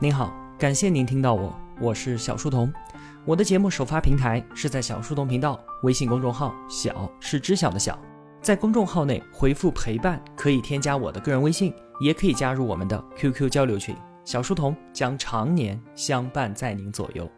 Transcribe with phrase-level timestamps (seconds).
[0.00, 2.72] 您好，感谢您听到我，我是小书童。
[3.24, 7.98] 我的节目首发平台是在小书童频道微信公众号，小是知晓的小。
[8.40, 13.92] 在公众号内回复陪伴，可以添加我的个人微信，也可以加入我们的 QQ 交流群。
[14.24, 17.28] 小书童将常年相伴在您左右。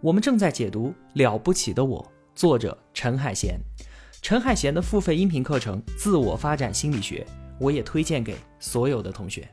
[0.00, 2.02] 我们正在解读《了不起的我》，
[2.34, 3.60] 作者陈海贤。
[4.22, 7.26] 陈海贤的付费音频课程《自我发展心理学》，
[7.60, 9.46] 我也推荐给所有的同学。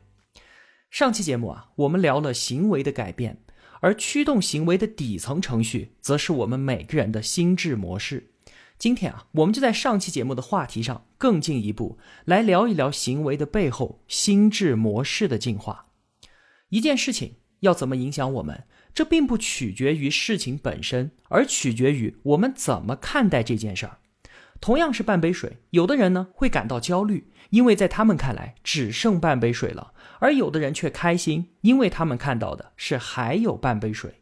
[0.91, 3.41] 上期节目啊，我们聊了行为的改变，
[3.79, 8.31] 而驱动行为的底层程序，则是我们每个人的心智模式。
[8.77, 15.85] 今天啊，我们就在上期节目的话题上更进一步来聊一聊行为的背后心智模式的进化。
[16.67, 23.99] 一件事情要怎么影响我们，这并不取决于事情本身，而取决于我们怎么看待这件事儿。
[24.61, 34.21] 同样是半杯水，有的人呢会感到焦虑，因为在他们看来只剩半杯水了；而有的人却开心，因为他们看到的是还有半杯水。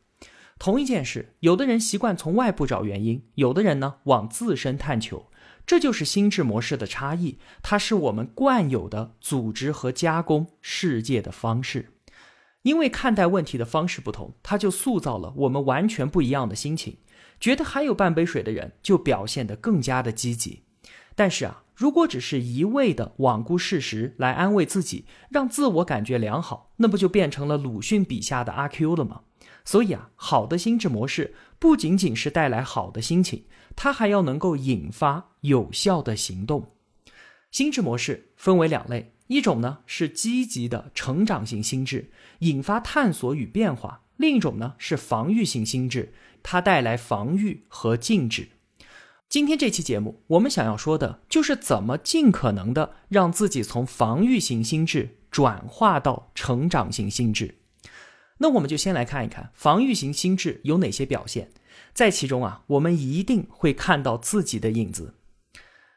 [0.58, 5.28] 同一件事，有的人习惯从外部找原因，有的人呢往自身探求。
[5.66, 11.94] 这就是心智模式的差异，它是我们惯有的组织和加工世界的方式。
[12.64, 16.98] 因为看待问题的方式不同，它就塑造了我们完全不一样的心情。
[17.40, 20.64] 觉得还有半杯水的人，就表现得更加的积极。
[21.16, 29.22] 但是啊，如果只是一味的罔顾事实来安慰自己，让自我感觉良好，那不就变成了鲁迅笔下的阿 Q 了吗？
[29.66, 36.74] 所以啊，好的心智模式不仅仅是带来好的心情，它还要能够引发有效的行动。
[37.52, 46.14] 心智模式分为两类，一种呢是积极的成长型心智，引发探索与变化；另一种呢是防御性心智。
[46.42, 48.50] 它带来防御和禁止。
[49.28, 57.60] 今天这期节目，我们想要说的就是怎么尽可能的让自己从防御型心智转化到成长型心智。
[58.40, 61.52] 那我们就先来看一看防御型心智有哪些表现，
[61.94, 65.14] 在其中啊，我们一定会看到自己的影子。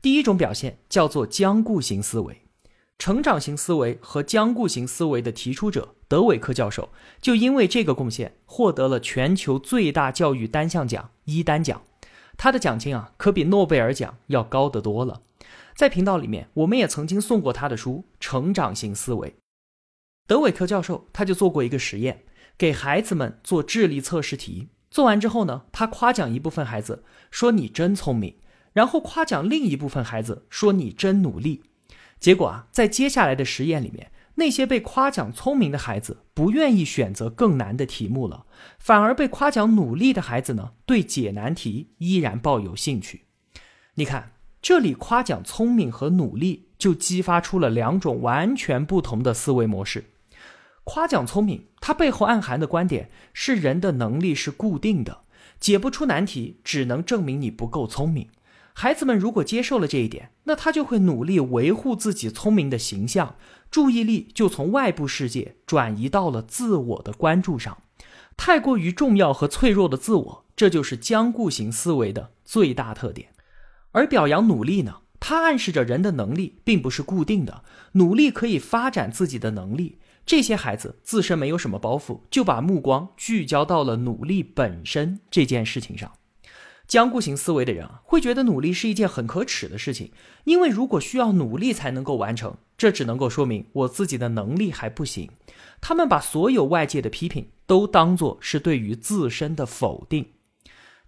[0.03, 2.42] 第一种表现叫做僵固型思维。
[3.03, 6.91] 成长型思维和僵固型思维的提出者德韦克教授，
[7.21, 11.83] 就因为这个贡献获得了全球最大教育单项奖伊丹奖。
[12.37, 15.23] 他的奖金啊，可比诺贝尔奖要高得多了。
[15.75, 19.31] 在频道里面，我们也曾经送过他的书《成长型思维》。
[20.29, 22.23] 德韦克教授他就做过一个实验，
[22.57, 24.69] 给孩子们做智力测试题。
[24.93, 27.03] 做完之后呢，他夸奖一部分孩子
[27.33, 28.37] 说：“你真聪明。”
[28.73, 31.65] 然后夸奖另一部分孩子说：“你真努力。”
[32.23, 38.47] 结果啊，在接下来的实验里面，那些被夸奖聪明的孩子不愿意选择更难的题目了，
[38.79, 43.23] 反而被夸奖努力的孩子呢，对解难题依然抱有兴趣。
[43.97, 50.05] 你看，这里夸奖聪明和努力，就激发出了两种完全不同的思维模式。
[50.85, 55.23] 夸奖聪明，它背后暗含的观点是人的能力是固定的，
[55.59, 58.29] 解不出难题，只能证明你不够聪明。
[58.75, 63.37] 孩子们如果接受了这一点，那他就会努力维护自己聪明的形象，
[63.71, 67.83] 注意力就从外部世界转移到了自我的关注上。
[68.37, 73.29] 太过于重要和脆弱的自我，这就是僵固型思维的最大特点。
[73.93, 77.63] 而表扬努力呢，它暗示着人的能力并不是固定的，
[77.93, 79.99] 努力可以发展自己的能力。
[80.25, 86.11] 这些孩子自身没有什么包袱，就把目光聚焦到了努力本身这件事情上。
[86.93, 90.13] 僵固型思维的人啊，会觉得努力是一件很可耻的事情，
[90.45, 95.31] 因为如果需要努力才能够完成，这只能够说明我自己的能力还不行。
[95.81, 100.33] 他们把所有外界的批评都当作是对于自身的否定。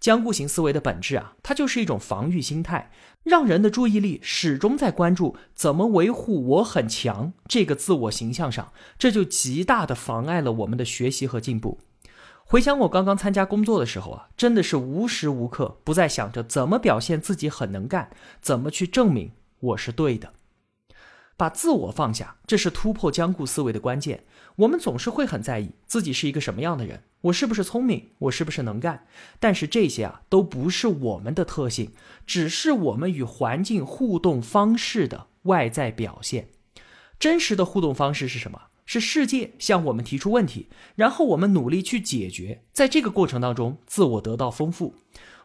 [0.01, 2.91] 僵固型思维的本质啊，它就是一种防御心态，
[3.23, 11.81] 让人的注意力始终在关注怎么维护我很强这个自我形象上，这就极大的妨碍了我们的学习和进步。
[12.55, 18.11] 回想我刚刚参加工作的时候啊，真的是无时无刻不在想着怎么表现自己很能干，
[18.41, 20.33] 怎么去证明我是对的。
[21.37, 24.23] 把自我放下，这是突破僵固思维的关键。
[24.55, 29.05] 我们总是会很在意自己是一个什么样的人，我是不是聪明，我是不是能干。
[29.41, 31.91] 但是这些啊，都不是我们的特性，
[32.25, 36.51] 只是我们与环境互动方式的外在表现。
[37.19, 38.67] 真实的互动方式是什么？
[38.85, 44.95] 是世界向我们提出问题，然后我们努力去解决，在这个过程当中，自我得到丰富。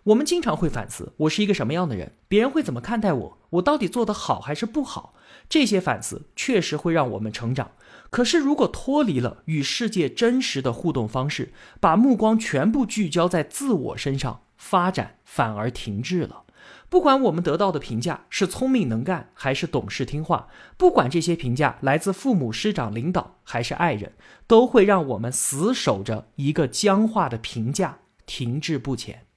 [0.03, 2.13] 我们经常会反思：我是一个什么样的人？
[2.27, 3.37] 别人会怎么看待我？
[3.51, 5.13] 我到底做得好还是不好？
[5.49, 7.71] 这些反思确实会让我们成长。
[8.09, 16.43] 可是，如果脱离了与世界真实的互动方式，把目光全部聚焦在自我身上，发展反而停滞了。
[16.89, 24.13] 不管我们得到的评价是聪明能干还是懂事听话，不管这些评价来自父母、师长、领导还是爱人，
[24.47, 29.27] 都会让我们死守着一个僵化的评价，停滞不前。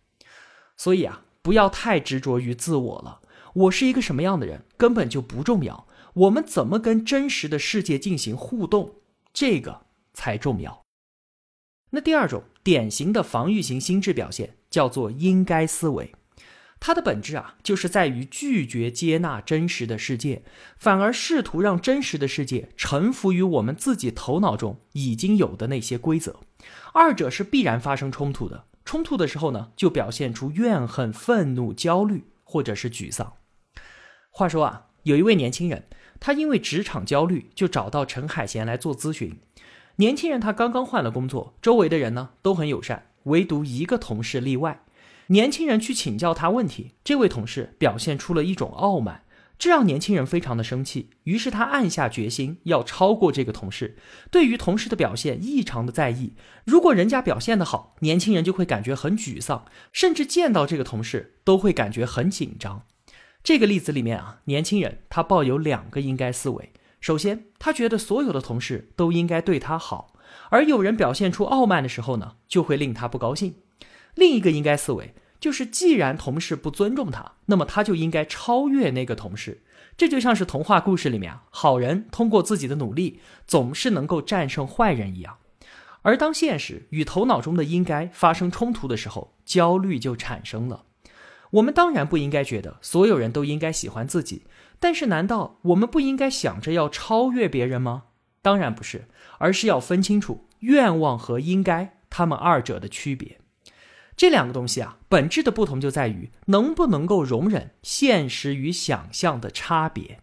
[0.78, 3.20] 所以啊，不要太执着于自我了。
[3.54, 8.94] 我是一个什么样的人根本就不重要，我们怎么跟真实的世界进行互动，
[9.34, 9.82] 这个
[10.14, 10.82] 才重要。
[11.90, 16.14] 那第二种典型的防御型心智表现叫做应该思维，
[16.84, 20.42] 它的本质啊，就是在于拒绝接纳真实的世界，
[20.76, 26.40] 反而试图让真实的世界臣服于我们自己头脑中已经有的那些规则，
[26.92, 28.64] 二者是必然发生冲突的。
[28.84, 33.34] 冲突的时候呢，就表现出怨恨、愤怒、焦虑或者是沮丧。
[34.30, 35.84] 话说啊，有一位年轻人，
[36.18, 39.38] 他因为职场焦虑，就找到陈海贤来做咨询。
[39.96, 44.82] 年轻人他刚刚换了工作，周围的人呢都很友善，唯独一个同事例外。
[45.28, 49.24] 年轻人去请教他问题，这位同事表现出了一种傲慢，
[49.58, 51.10] 这让年轻人非常的生气。
[51.24, 53.96] 于是他暗下决心要超过这个同事，
[54.30, 56.34] 对于同事的表现异常的在意。
[56.64, 62.82] 如果人家表现的好，年轻人就会感觉很沮丧，甚至见到这个同事都会感觉很紧张。
[63.44, 66.72] 这个例子里面啊，年轻人他抱有两个应该思维。
[67.00, 70.14] 首先，他觉得所有的同事都应该对他好，
[70.50, 73.54] 而有人表现出傲慢的时候呢，就会令他不高兴。
[74.14, 79.62] 另一个应该思维就是，既然同事不尊重他，那么他就应该超越那个同事。
[79.96, 85.38] 这就像是童话故事里面啊，好人通过自己的努力总是能够战胜坏人一样。
[86.02, 90.84] 而当现实与头脑中的应该发生冲突的时候，焦虑就产生了。
[91.50, 94.44] 我们当然不应该觉得所有人都应该喜欢自己，
[94.80, 98.04] 但是难道我们不应该想着要超越别人吗？
[98.40, 99.06] 当然不是，
[99.38, 103.38] 而是要分清楚愿望和应该他们二者的区别。
[104.22, 110.20] 这两个东西啊，本质的不同就在于能不能够容忍现实与想象的差别。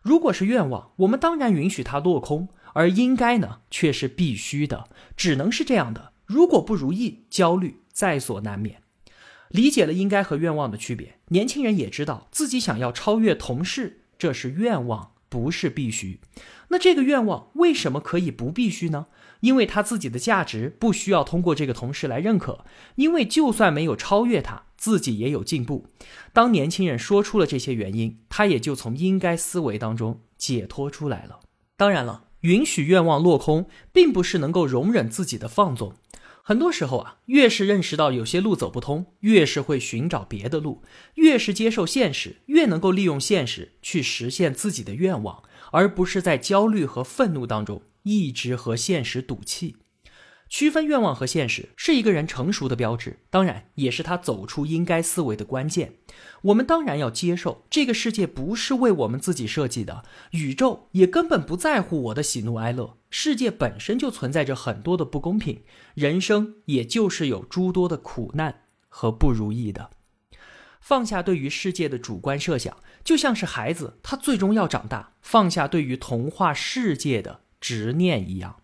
[0.00, 4.88] 如果是愿望，我们当然允许它落空；而应该呢，却是必须的，
[5.18, 6.14] 只能是这样的。
[6.24, 8.80] 如果不如意，焦虑在所难免。
[9.50, 16.20] 理解了应该和愿望的区别，年轻人也知道自己想要超越同事，这是愿望，不是必须。
[16.68, 19.08] 那这个愿望为什么可以不必须呢？
[19.40, 25.86] 因为他自己的价值不需要通过这个同事来认可，因为就算没有超越他，自己也有进步。
[26.32, 31.40] 当年轻人说出了这些原因，他也就从应该思维当中解脱出来了。
[31.76, 35.94] 当然了，允许愿望落空，并不是能够容忍自己的放纵。
[36.42, 40.80] 很多时候啊，越是认识到有些路走不通，越是会寻找别的路；
[41.16, 45.42] 越是接受现实，越能够利用现实去实现自己的愿望，
[45.72, 49.76] 而不是在焦虑和愤怒当中一直和现实赌气。
[50.48, 55.94] 区分愿望和现实是一个人成熟的标志，当然也是他走出应该思维的关键。
[56.42, 65.64] 我们当然要接受这个世界不是为我们自己设计的，宇宙也根本不在乎我的喜怒哀乐，世界本身就存在着很多的不公平，
[65.94, 69.90] 人生也就是有诸多的苦难和不如意的。
[70.80, 78.62] 放下对于世界的主观设想，就像是孩子他最终要长大，放下对于童话世界的执念一样。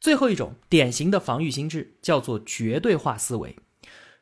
[0.00, 3.56] 最后一种典型的防御心智叫做绝对化思维。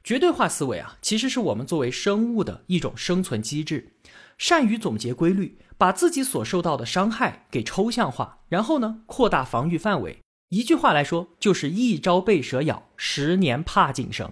[0.03, 3.97] 绝对化思维啊，其实是我们作为生物的一种生存机制，
[4.37, 10.19] 善于总结规律，把自己所受到的伤害给抽象化，然后呢扩大防御范围。
[10.51, 14.31] 一句话来说，就是一朝被蛇咬，十年怕井绳。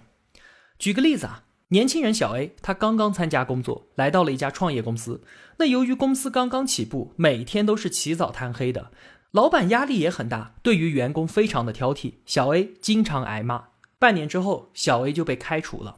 [0.79, 1.42] 举个例子啊，
[1.73, 5.23] 年轻人小 A，他刚刚参加工作，来到了一家创业公司。
[5.57, 8.91] 那由于公司刚刚起步，每天都是起早贪黑的。
[9.31, 13.69] 老板压力也很大，对于员工非常的挑剔，小 A 经常挨骂。
[13.99, 15.97] 半年之后，小 A 就被开除了。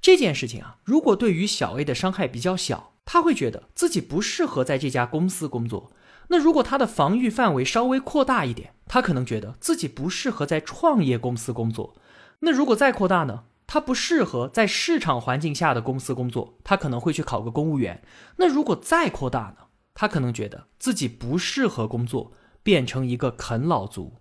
[0.00, 5.92] 这件事情啊，如果对于小 A 的伤害比较小，他会觉得自己不适合在这家公司工作。
[6.28, 11.94] 那如果他的防御范围稍微扩大一点，他可能觉得自己不适合在创业公司工作。
[12.38, 13.44] 那如果再扩大呢？
[13.70, 18.02] 他不适合在市场环境下的公司工作，他可能会去考个公务员。
[18.38, 19.66] 那如果再扩大呢？
[19.94, 22.32] 他可能觉得自己不适合工作。
[22.62, 24.16] 变成一个啃老族，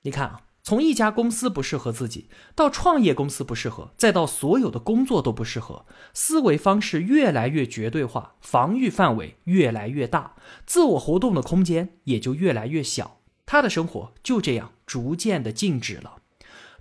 [0.00, 16.17] 你看啊，从一家公司不适合自己，到创业公司不适合，再到所有的工作都不适合，思维方式越来越绝对化，防御范围越来越大，自我活动的空间也就越来越小，他的生活就这样逐渐的静止了。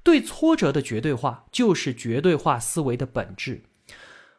[0.04, 3.64] 对挫折的绝对化，就是绝对化思维的本质。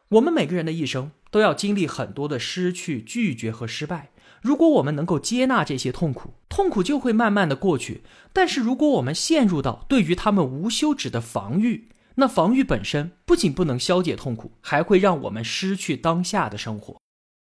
[0.09, 4.09] 我们每个人的一生都要经历很多的失去、拒绝和失败。
[4.41, 8.01] 如果我们能够接纳这些痛苦，痛苦就会慢慢的过去。
[8.33, 16.98] 但是如果我们陷入到对于他们无休止的防御，那防御本身不仅不能消解痛苦，还会让我们失去当下的生活。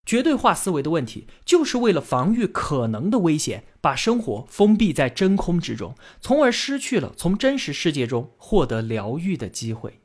[0.06, 10.02] 绝对化思维的问题，就是为了防御可能的危险，把生活封闭在真空之中，从而失去了从真实世界中获得疗愈的机会。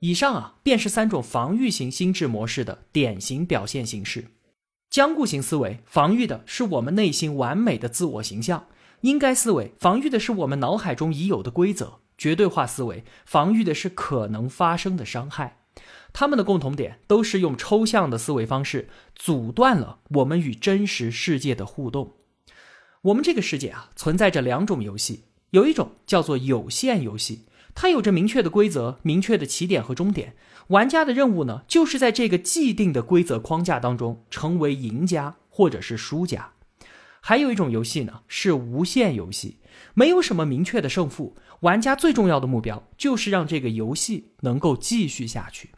[0.00, 4.26] 以上啊，便是三种防御型心智模式的典型表现形式。
[4.88, 8.68] 僵固型思维防御的是我们内心完美的自我形象；
[9.00, 15.58] 应该思维防御的是我们脑海中已有的规则；绝对化思维防御的是可能发生的伤害。
[16.18, 22.14] 他们的共同点都是用抽象的思维方式阻断了我们与真实世界的互动。
[23.02, 27.44] 我们这个世界啊，存在着两种游戏，有一种叫做有限游戏，
[27.74, 30.34] 它有着明确的规则、明确的起点和终点。
[30.68, 36.52] 玩家的任务呢，就是在这个既定的规则框架当中成为赢家或者是输家。
[37.20, 39.58] 还有一种游戏呢，是无限游戏，
[39.92, 45.72] 没有什么明确的胜负，玩家最重要的目标就是让这个游戏能够继续下去。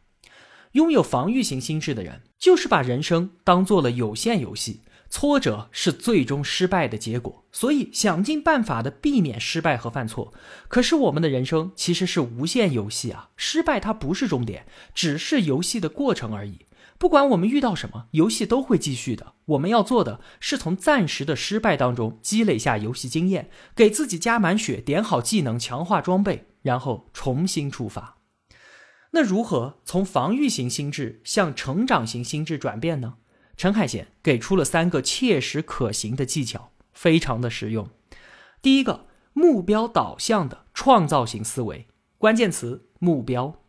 [0.78, 10.32] 拥有防御型心智的人，就是把人生当做了有限游戏，挫折是最终失败的结果，所以想尽办法的避免失败和犯错。
[10.68, 16.61] 可是我们的人生其实是无限游戏啊，失败它不是终点，只是游戏的过程而已。
[16.97, 19.32] 不管我们遇到什么，游戏都会继续的。
[19.47, 28.17] 我们要做的是从暂时的失败当中积累下游戏经验，给自己加满血，点好技能，强化装备，然后重新出发。
[29.12, 33.14] 那如何从防御型心智向成长型心智转变呢？
[33.56, 37.88] 陈海贤给出了三个切实可行的技巧，非常的实用。
[38.60, 41.86] 第一个，目标导向的创造型思维，
[42.18, 43.60] 关键词目标。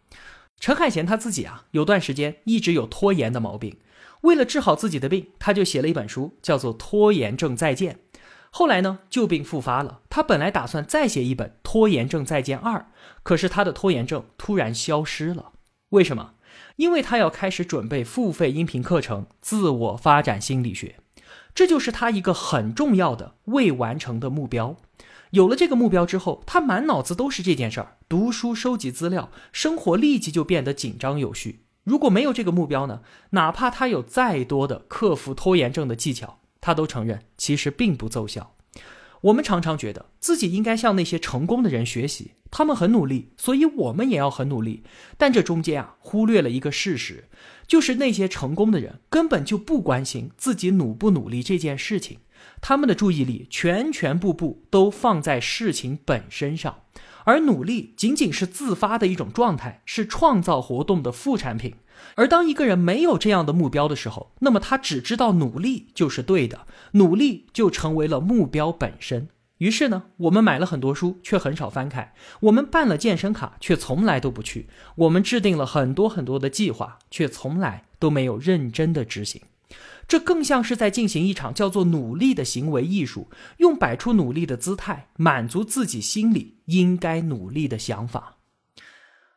[0.60, 3.79] 陈海贤他自己啊，有段时间一直有拖延的毛病，
[4.22, 7.93] 为了治好自己的病，他就写了一本书，叫做《拖延症再见》。
[8.51, 10.00] 后来呢，旧病复发了。
[10.10, 12.79] 他本来打算再写一本《拖延症再见二》，
[13.24, 15.51] 可是他的拖延症突然消失了。
[15.89, 16.34] 为什么？
[16.77, 20.96] 因为他要开始准备付费音频课程《自我发展心理学》，
[21.53, 24.77] 这就是他一个很重要的未完成的目标。
[25.32, 31.65] 有了这个目标之后，他满脑子都是这件事儿，读书、收集资料，生活立即就变得紧张有序。
[31.84, 33.01] 如果没有这个目标呢？
[33.32, 36.39] 哪怕他有再多的克服拖延症的技巧。
[36.62, 38.56] 他都承认，其实并不奏效。
[39.22, 44.84] 我们常常觉得自己应该向那些成功的人学习，他们很努力，所以我们也要很努力。
[45.18, 47.25] 但这中间啊，忽略了一个事实，
[47.68, 52.20] 就是那些成功的人根本就不关心自己努不努力这件事情，
[52.62, 56.84] 他们的注意力全全部部都放在事情本身上，
[57.25, 61.75] 而努力仅仅是自发的一种状态，是创造活动的副产品。
[62.15, 69.27] 而当一个人没有这样的目标的时候，那么他只知道努力就是对的，努力就成为了目标本身。
[69.60, 79.41] 于是呢，我们买了很多书，却很少翻开；我们办了健身卡，却从来都不去；我们制定了很多很多的计划，却从来都没有认真的执行。
[80.08, 83.27] 这更像是在进行一场叫做努力的行为艺术，
[83.58, 88.38] 用摆出努力的姿态，满足自己心里应该努力的想法。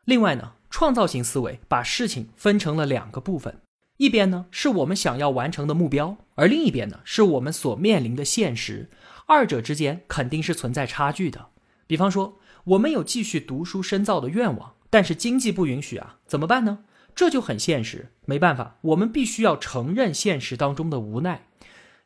[0.05, 0.53] 另外呢？
[0.73, 3.61] 创造型思维把事情分成了两个部分，
[3.99, 8.89] 一边呢是我们想要完成的目标，而另一边呢是我们所面临的现实，
[9.27, 11.49] 二者之间肯定是存在差距的。
[11.87, 16.79] 比方说，我们有继续读书深造的愿望，但是经济不允许啊，怎么办呢？
[17.15, 21.49] 这就很现实，没办法，我们必须要承认现实当中的无奈。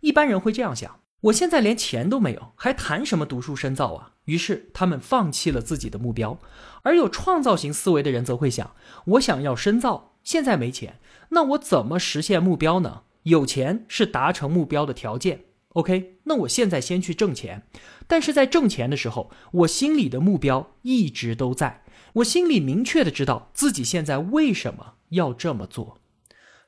[0.01, 0.99] 一般人会这样想。
[1.23, 4.13] 我现在连钱都没有，还谈什么读书深造啊？
[4.27, 6.39] 于是他们放弃了自己的目标。
[6.83, 8.73] 而有创造型思维的人则会想：
[9.07, 13.03] 我想要深造，现在没钱，那我怎么实现目标呢？
[13.25, 15.47] 有钱是达成目标的条件。
[15.71, 17.67] OK，那我现在先去挣钱。
[18.07, 21.83] 但是在挣钱的时候，我心里的目标一直都在，
[22.15, 25.99] 我心里明确的知道自己现在为什么要这么做。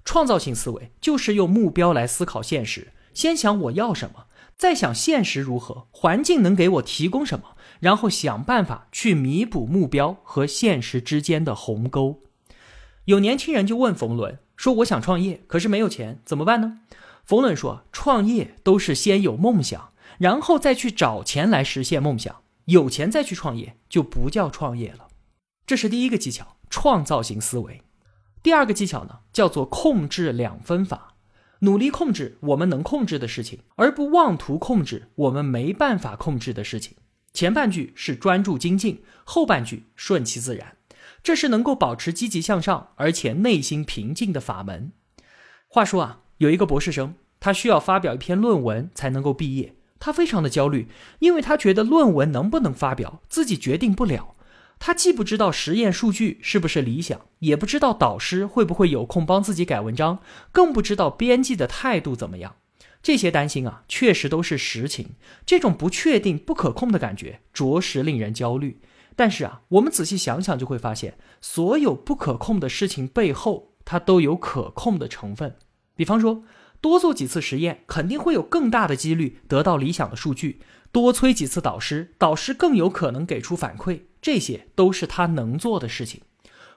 [0.05, 4.27] 创造性思维就是用目标来思考现实，先想我要什么。
[4.59, 12.23] 再想现实如何，环境能给我提供什么，然后想办法去弥补目标和现实之间的鸿沟。
[13.05, 16.81] 有年轻人就问冯仑说：“我想创业，可是没有钱，怎么办呢？”
[17.25, 22.43] 冯仑说：“创业都是先有梦想，然后再去找钱来实现梦想。
[22.65, 25.07] 有钱再去创业就不叫创业了。”
[25.65, 27.83] 这是第一个技巧，创造型思维。
[28.43, 31.15] 第二个技巧呢，叫做控制两分法。
[31.61, 36.97] 努力控制我们能控制的事情，而不妄图控制我们没办法控制的事情。
[37.33, 40.77] 前半句是专注精进，后半句顺其自然。
[41.23, 44.93] 这是能够保持积极向上，而且内心平静的法门。
[45.67, 50.89] 话说啊，有一个博士生，他需要发表一篇论文才能够毕业，他非常的焦虑，
[51.19, 54.37] 因为他觉得论文能不能发表自己决定不了。
[54.79, 60.21] 他既不知道实验数据是不是理想，也不知道导师会不会有空帮自己改文章，
[60.53, 62.57] 更不知道编辑的态度怎么样。
[63.03, 65.11] 这些担心啊，确实都是实情。
[65.47, 68.81] 这种不确定、不可控的感觉，着实令人焦虑。
[69.15, 75.57] 但是啊，我们仔细想想就会发现，所有不可控的事情背后，它都有可控的成分。
[75.97, 76.43] 比方说，
[76.81, 84.03] 多做几次实验，肯定会有更大的几率得到理想的数据；多催几次导师，导师更有可能给出反馈。
[84.21, 86.23] 这些都是他能做的事情。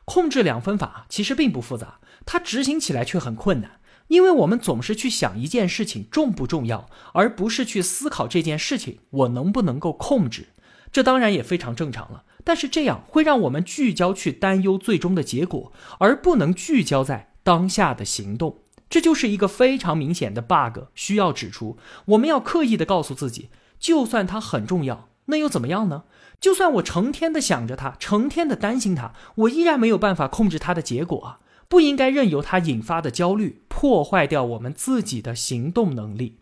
[0.05, 10.47] 控制两分法其实并不复杂，它执行起来却很困难，因为我们总是去想一件事情重不重要，而不是去思考这件事情我能不能够控制。
[10.91, 12.25] 这当然也非常正常了。
[12.43, 18.63] 但是这样会让我们聚焦去担忧最终的结果，而不能聚焦在当下的行动。
[18.89, 21.77] 这就是一个非常明显的 bug，需要指出。
[22.05, 23.49] 我们要刻意的告诉自己，
[23.81, 26.03] 就算它很重要，那又怎么样呢？
[26.39, 31.39] 就算我成天的想着它，成天的担心它，我依然没有办法控制它的结果啊！
[31.67, 36.39] 不应该任由它引发的焦虑破坏掉我们自己的行动能力。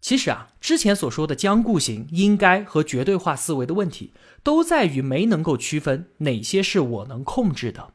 [0.00, 7.94] 其实啊，之前所说的僵固型、应该和绝对化思维的问题，都在于没能够区分哪些是我能控制的。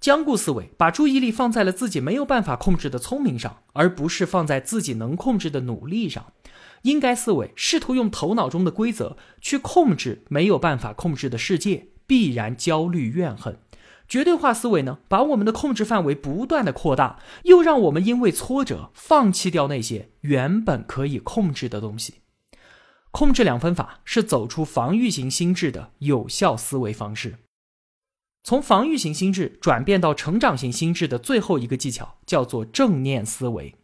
[0.00, 6.33] 僵固思维把注意力放在了自己没有办法控制的聪明上，而不是放在自己能控制的努力上。
[6.84, 13.58] 应该思维试图用头脑中的规则去控制没有办法控制的世界，必然焦虑怨恨。
[14.06, 22.16] 绝对化思维呢，把我们的控制范围不断的扩大，又让我们因为挫折放弃掉那些原本可以控制的东西。
[23.10, 27.36] 控制两分法是走出防御型心智的有效思维方式。
[28.42, 33.74] 从防御型心智转变到成长型心智的最后一个技巧叫做正念思维。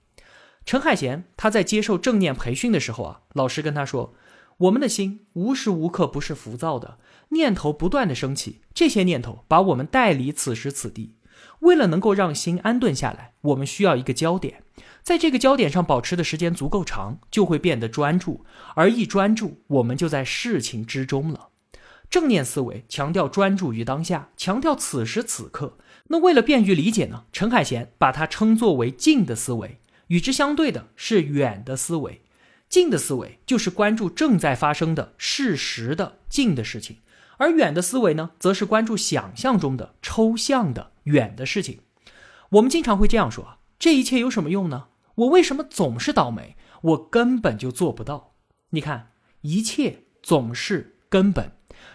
[0.64, 4.14] 陈海贤他在接受正念培训的时候啊，老师跟他说。
[4.58, 6.98] 我们的心无时无刻不是浮躁的，
[7.30, 11.14] 念头不断的升起，这些念头把我们带离此时此地。
[11.60, 14.62] 为了能够让心安顿下来，我们需要一个焦点，
[15.02, 21.48] 在这个焦点上保持的时间足够长，就会变得专注，而一专注，我们就在事情之中了。
[22.10, 25.78] 正念思维强调专注于当下，强调此时此刻。
[26.08, 32.22] 那为了便于理解呢，陈海贤把它称作为静的思维，与之相对的是远的思维。
[32.68, 36.98] 近的思维就是关注正在发生的事实的近的事情，
[37.38, 41.80] 而远的思维呢，则是关注想象中的抽象的远的事情。
[42.50, 44.88] 我们经常会这样说啊：这一切有什么用呢？
[45.16, 46.56] 我为什么总是倒霉？
[46.82, 48.34] 我根本就做不到。
[48.70, 51.52] 你看，一切总是根本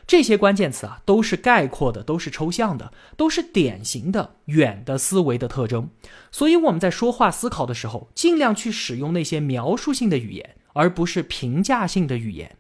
[0.08, 5.90] 这些关键词啊，都是概括的，都是抽象的，都是典型的远的思维的特征。
[6.32, 10.56] 所以我们在说话思考的时候，尽量去使用那些描述性的语言。
[10.78, 12.58] 而不是评价性的语言，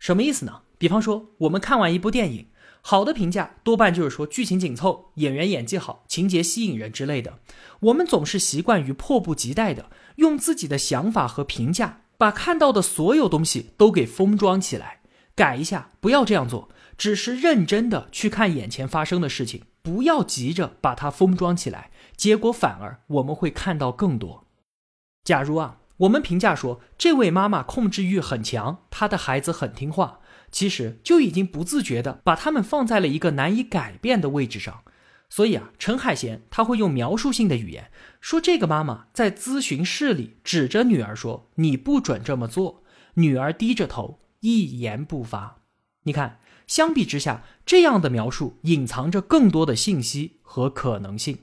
[0.00, 0.62] 什么意思呢？
[0.78, 2.48] 比方说，我们看完一部电影，
[2.80, 7.38] 好的评价多半就是说剧情紧凑、演员演技好、情节吸引人之类的。
[7.78, 15.02] 我们总是习惯于迫不及待的用自己的想法和评价，把看到的所有东西都给封装起来。
[15.36, 16.68] 改一下，不要这样做，
[16.98, 24.48] 只是认真的去看眼前发生的事情，不要急着把它封装起来，结果反而我们会看到更多。
[25.22, 25.78] 假如啊。
[26.00, 30.20] 我们评价说，这位妈妈控制欲很强，她的孩子很听话，
[30.50, 34.82] 其实就已经不自觉的把他们放在了一个难以改变的位置上。
[35.30, 42.82] 所以啊，陈海贤他会用描述性的语言说，这个妈妈在咨询室里指着女儿说：“你不准这么做。”
[43.16, 45.62] 女儿低着头，一言不发。
[46.02, 51.38] 你看，相比之下，这样的描述隐藏着更多的信息和可能性。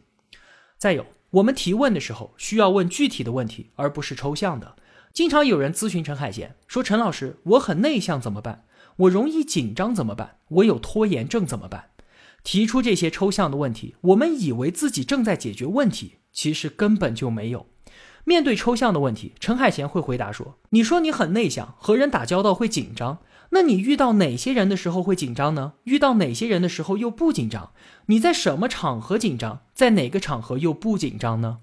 [0.77, 1.06] 再有。
[1.34, 4.75] 我们提问的时候需要问具体的问题，而不是抽象的。
[5.12, 8.65] 经常有人咨询陈海贤说：“陈老师，我很内向怎么办？
[8.97, 10.38] 我容易紧张怎么办？
[10.49, 11.89] 我有拖延症怎么办？”
[12.43, 17.65] 提出这些抽象的问题，我们以为自己正在解决问题，其实根本就没有。
[18.25, 23.19] 面对抽象的问题，陈海贤会回答说：“你说你很内向，和人打交道会紧张。”
[23.51, 25.73] 那你遇到哪些人的时候会紧张呢？
[25.83, 27.71] 遇到哪些人的时候又不紧张？
[28.07, 31.59] 你在什么场合紧张，在哪个场合又不紧张呢？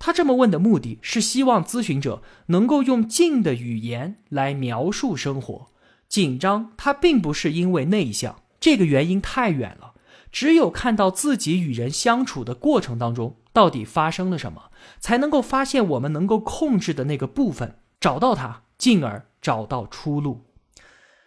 [0.00, 5.68] 他这么问的目的是希望咨询者能够用静的语言来描述生活。
[6.08, 9.92] 紧张，它并不是因为内向，这个原因太远了。
[10.32, 20.46] 只有看到自己与人相处的过程当中到底发生了什么，才能够发现我们能够控制的那个部分，找到它，进而找到出路。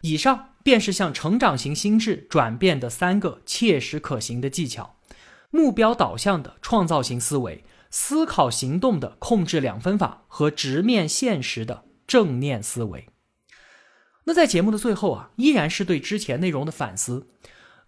[0.01, 4.95] 以上便是向成长型心智转变的三个切实可行的技巧：
[5.49, 13.07] 目标导向的创造型思维、思考行动的控制两分法和直面现实的正念思维。
[14.25, 17.27] 那在节目的最后啊，依然是对之前内容的反思。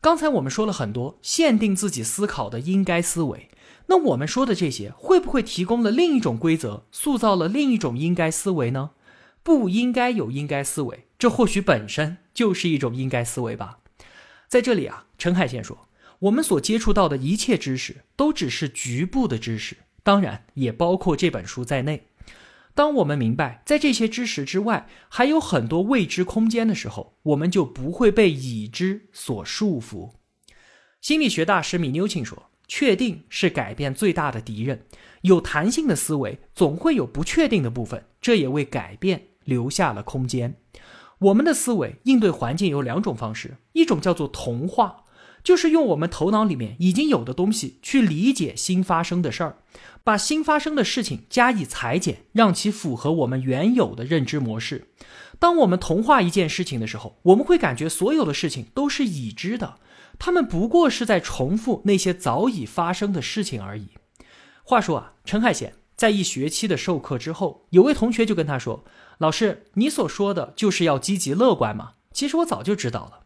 [0.02, 3.50] 刚才我们说了很多限定自己思考的应该思维，
[3.88, 8.91] 那我们说的这些会不会提供了另一种规则，塑造了另一种应该思维呢？
[9.43, 13.80] 不应该有应该思维，这或许本身就是一种应该思维吧。
[14.48, 15.88] 在这里啊，陈海先说，
[16.19, 22.08] 我们所接触到的一切知识都只是局部的知识，当然也包括这本书在内。
[22.74, 30.12] 当我们明白在这些知识之外还有很多未知空间的时候，我们就不会被已知所束缚。
[31.00, 34.86] 心理学大师米纽钦说：“确定是改变最大的敌人。
[35.21, 40.56] 有弹性的思维总会有不确定的部分，这也为改变。”留下了空间。
[41.19, 45.04] 我们的思维应对环境有两种方式，一种叫做同化，
[45.43, 49.58] 就是用我们头脑里面已经有的东西去理解新发生的事儿，
[50.04, 54.88] 把新发生的事情加以裁剪，让其符合我们原有的认知模式。
[55.38, 59.78] 当我们同化一件事情的时候，我们会感觉所有的事情都是已知的，
[60.17, 63.89] 他们不过是在重复那些早已发生的事情而已。
[64.63, 68.84] 话说啊，陈海贤在一学期的授课之后，有位同学就跟他说。
[69.19, 71.93] 老师，你所说的就是要积极乐观吗？
[72.12, 73.19] 其实我早就知道了，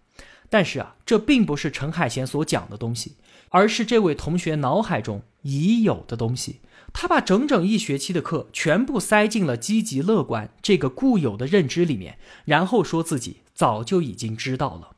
[0.48, 3.16] 但是啊，这并不是陈海贤所讲的东西，
[3.50, 6.62] 而是这位同学脑海中已有的东西。
[6.94, 14.92] 他把整整一学期的课全部塞进了积极乐观这个固有的认知里面，然后说自己早就已经知道了。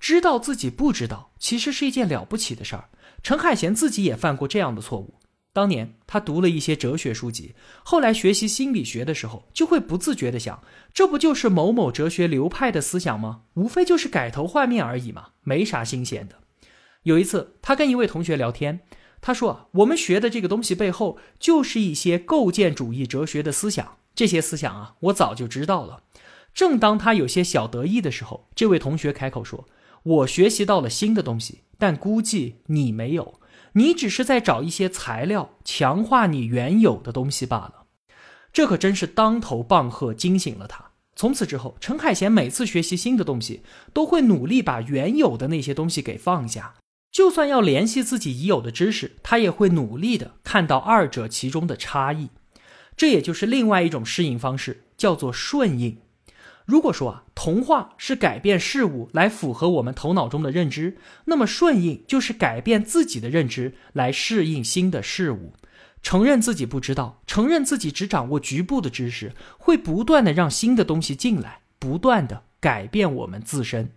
[0.00, 2.88] 知道自己不知道，其实是一件了不起的事儿。
[3.22, 5.14] 陈海贤自己也犯过这样的错误。
[5.52, 10.62] 当年他读了一些哲学书籍，后来学习心理学的时候，就会不自觉地想：
[10.94, 13.42] 这不就是某某哲学流派的思想吗？
[13.54, 16.36] 无非就是改头换面而已嘛，没啥新鲜的。
[17.02, 18.80] 有一次，他跟一位同学聊天，
[19.20, 23.96] 他说：“，我们学的这个东西背后，就是一些构建主义哲学的思想。
[24.14, 26.04] 这些思想啊，我早就知道了。”
[26.54, 29.66] 正当他有些小得意的时候，这位同学开口说
[30.02, 33.38] ：“我学习到了新的东西，但估计你没有。”
[33.74, 37.84] 你只是在找一些材料强化你原有的东西罢了，
[38.52, 40.90] 这可真是当头棒喝，惊醒了他。
[41.14, 46.74] 从此之后，陈海贤每次学习新的东西，都会努力把原有的那些东西给放下，
[47.12, 52.30] 就算要联系自己已有的知识，他也会努力的看到二者其中的差异。
[52.96, 55.98] 这也就是另外一种适应方式，叫做顺应。
[56.70, 65.52] 如果说啊，童话是改变事物来符合我们头脑中的认知，那么顺应就是改变自己的认知来适应新的事物。
[66.00, 73.90] 承认自己不知道，承认自己只掌握局部的知识，会不断的让新的东西进来，不断的改变我们自身。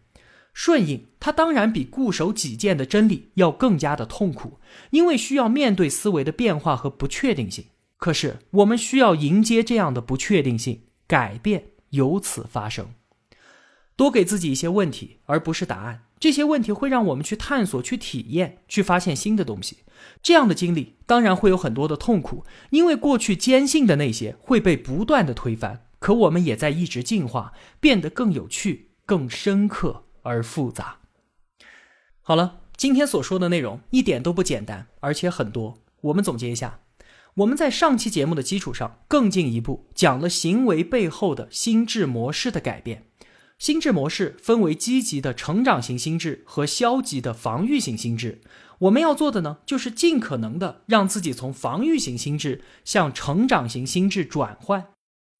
[0.51, 4.59] 顺应它当然比固守己见的真理要更加的痛苦，
[4.89, 7.65] 因为需要面对思维的变化和不确定性。
[7.97, 11.72] 可是我们需要迎接这样的不确定性，改变。
[11.93, 12.93] 由此发生，
[13.95, 16.05] 多给自己一些问题，而不是答案。
[16.19, 19.79] 这些问题会让我们去探索、去体验、去发现新的东西。
[20.21, 25.85] 这样的经历当然会有很多的痛苦，因为过去坚信的那些会被不断的推翻。
[25.99, 30.99] 可我们也在一直进化，变得更有趣、更深刻而复杂。
[32.21, 35.79] 好了，今天所说的内容一点都不简单，而且很多。
[36.01, 36.79] 我们总结一下。
[37.35, 43.07] 我们在上期节目的基础上更进一步讲了行为背后的心智模式的改变。
[43.57, 48.41] 心智模式分为积极的成长型心智和消极的防御型心智。
[48.79, 54.89] 我们要做的呢，就是尽可能的让自己从防御型心智向成长型心智转换。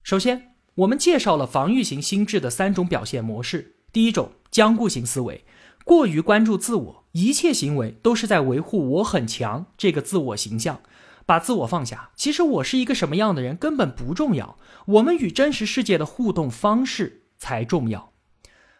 [0.02, 3.76] 首先，我们介绍了防御型心智的三种表现模式。
[3.92, 5.46] 第一种，僵固型思维，
[5.84, 10.82] 过于关注自我，一切行为都是在维护“我很强”这个自我形象。
[11.26, 18.12] 把自我放下，其实我是一个什么样的人根本不重要，我们与真实世界的互动方式才重要。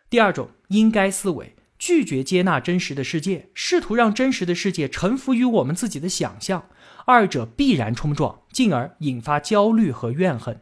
[0.10, 6.66] 第二种应该思维，拒绝接纳真实的世界，试图让真实的世界臣服于我们自己的想象，
[7.06, 10.62] 二者必然冲撞，进而引发焦虑和怨恨。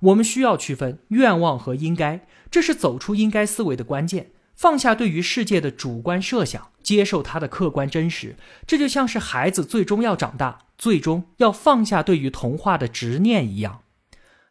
[0.00, 4.32] 我们需要区分愿望和应该，这是走出应该思维的关键。
[4.54, 13.82] 放下对于世界的主观设想，接受它的客观真实，这就像是孩子最终要长大，最终要放下对于童话的执念一样。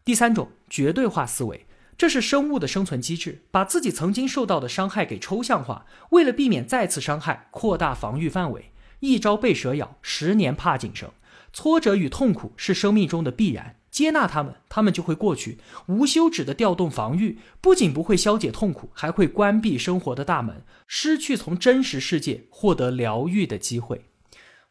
[0.06, 1.66] 第三种绝对化思维，
[1.98, 8.72] 这是生物的生存机制，把自己曾经受到的伤害给抽象化，为了避免再次伤害，扩大防御范围。
[9.00, 11.10] 一朝被蛇咬，十年怕井绳。
[11.52, 13.78] 挫折与痛苦是生命中的必然。
[13.90, 15.58] 接纳他们，他们就会过去。
[15.88, 24.09] 无休止的调动防御，不仅不会消解痛苦，还会关闭生活的大门，失去从真实世界获得疗愈的机会。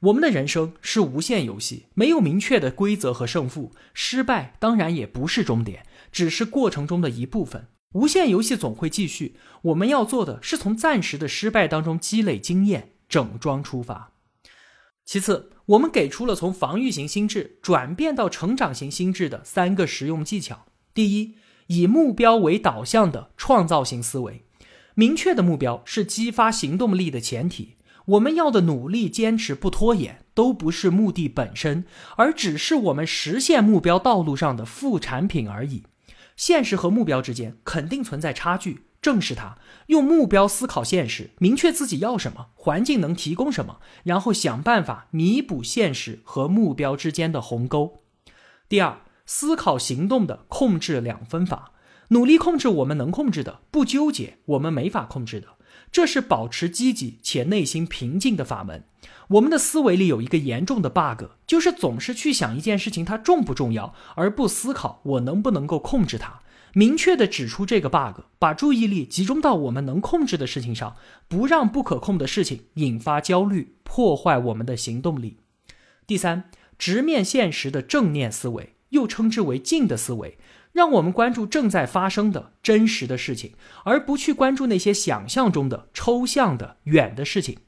[0.00, 3.72] 我们的人生是无限游戏，没有明确的规则和胜负。
[3.92, 7.66] 失败当然也不是终点，只是过程中的一部分。
[7.94, 14.12] 无限游戏总会继续，我们要做的是从暂时的失败当中积累经验，整装出发。
[15.04, 20.66] 其次，我们给出了从防御型心智转变到成长型心智的三个实用技巧。
[20.94, 21.34] 第一，
[21.66, 24.44] 以目标为导向的创造性思维，
[24.94, 27.77] 明确的目标是激发行动力的前提。
[28.08, 31.84] 我们要的努力、坚持、不拖延，都不是目的本身，
[32.16, 35.82] 而只是我们实现目标道路上的副产品而已。
[36.34, 48.04] 现实和目标之间肯定存在差距，正视它，用目标思考现实，明确自己要什么，环境能提供什么，然后想办法弥补现实和目标之间的鸿沟。
[48.70, 51.72] 第二，思考行动的控制两分法，
[52.08, 55.48] 努力控制我们能控制的，不纠结我们没法控制的。
[55.90, 58.84] 这是保持积极且内心平静的法门。
[59.28, 66.40] 我们的思维里有一个严重的 bug，就是总是去想一件事情它重不重要，而不思考我能不能够控制它。
[66.74, 75.38] 明确的指出这个 bug，把注意力集中到我们能控制的事情上，不让不可控的事情引发焦虑，破坏我们的行动力。
[76.06, 80.38] 第三，直面现实的正念思维，又称之为静的思维。
[80.72, 83.54] 让我们关注正在发生的真实的事情，
[83.84, 87.58] 而不去关注那些想象中的抽象的远的事情。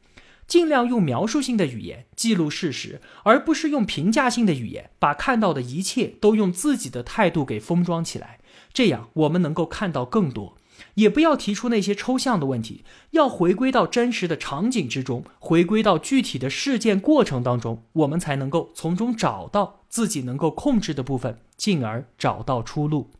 [0.47, 8.41] 尽量用描述性的语言记录事实，而不是用评价性的语言把看到的一切都用自己的态度给封装起来。
[8.73, 10.57] 这样我们能够看到更多。
[10.95, 23.11] 也不要提出那些抽象的问题，要回归到真实的场景之中，回归到具体的事件过程当中，我们才能够从中找到自己能够控制的部分，进而找到出路。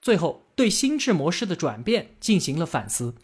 [0.00, 3.14] 最后，对心智模式的转变进行了反思。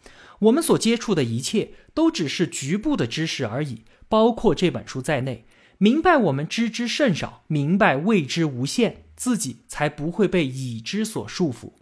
[0.41, 5.45] 我们所接触的一切都只是局部的知识而已，包括这本书在内。
[5.79, 11.73] 明白我们知之甚少，明白未知无限，自己才不会被已知所束缚。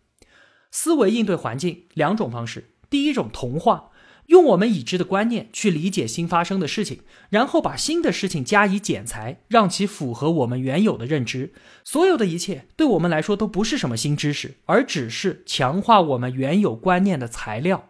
[0.70, 3.90] 思维应对环境两种方式，第一种同化，
[4.26, 11.52] 用我们已知的观念去理解新发生的事情，然后把新的事情加以剪裁，让其符合我们原有的认知。
[11.85, 17.88] 所有的一切对我们来说都不是什么新知识，而只是强化我们原有观念的材料。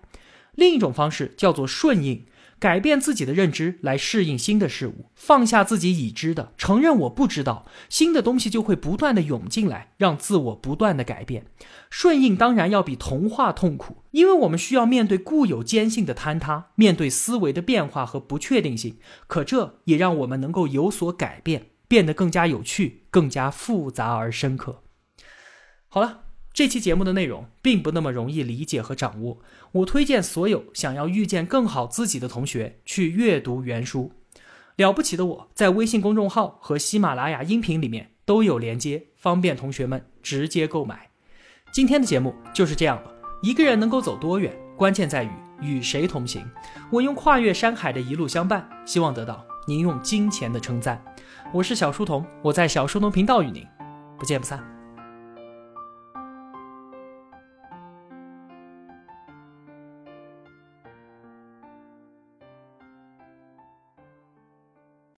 [0.55, 2.25] 另一种方式叫做顺应。
[2.61, 11.47] 改变自己的认知来适应新的事物，放下自己已知的，承认我不知道，新的东西就会不断的涌进来，让自我不断的改变。
[11.89, 18.99] 顺应当然要比同化痛苦，因为我们需要面对固有坚信的坍塌，面对思维的变化和不确定性。
[19.27, 24.83] 可这也让我们能够有所改变，变得更加有趣，更加复杂而深刻。
[25.89, 26.30] 好了。
[26.53, 29.39] 这期节目的内容并不那么容易理解和掌握，
[29.73, 34.13] 我推荐所有想要遇见更好自己的同学去阅读原书。
[34.77, 41.11] 了不起的我在微信公众号和喜马拉雅音频里面都有连接，方便同学们直接购买。
[41.73, 43.13] 今天的节目就是这样了。
[43.43, 46.45] 一个人能够走多远，关键在于与谁同行。
[46.91, 51.03] 我用跨越山海的一路相伴，希望得到您用金钱的称赞。
[51.53, 53.65] 我是小书童，我在小书童频道与您
[54.19, 54.80] 不见不散。